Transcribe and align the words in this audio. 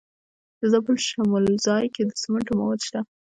د 0.59 0.61
زابل 0.71 0.95
په 0.97 1.03
شمولزای 1.07 1.85
کې 1.93 2.01
د 2.05 2.11
سمنټو 2.21 2.53
مواد 2.59 2.79
شته. 2.87 2.99